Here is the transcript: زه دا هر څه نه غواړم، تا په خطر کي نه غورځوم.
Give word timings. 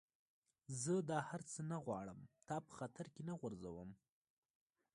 زه 0.83 0.93
دا 1.09 1.19
هر 1.29 1.41
څه 1.51 1.59
نه 1.71 1.77
غواړم، 1.85 2.19
تا 2.47 2.55
په 2.65 2.71
خطر 2.77 3.05
کي 3.13 3.21
نه 3.29 3.33
غورځوم. 3.39 3.89